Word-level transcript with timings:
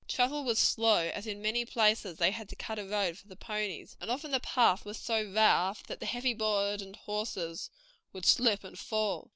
Travel 0.07 0.43
was 0.43 0.57
slow, 0.57 1.09
as 1.09 1.27
in 1.27 1.43
many 1.43 1.63
places 1.63 2.17
they 2.17 2.31
had 2.31 2.49
to 2.49 2.55
cut 2.55 2.79
a 2.79 2.83
road 2.85 3.19
for 3.19 3.27
the 3.27 3.35
ponies, 3.35 3.95
and 4.01 4.09
often 4.09 4.31
the 4.31 4.39
path 4.39 4.83
was 4.83 4.97
so 4.97 5.23
rough 5.23 5.83
that 5.83 5.99
the 5.99 6.07
heavily 6.07 6.33
burdened 6.33 6.95
horses 6.95 7.69
would 8.11 8.25
slip 8.25 8.63
and 8.63 8.79
fall. 8.79 9.29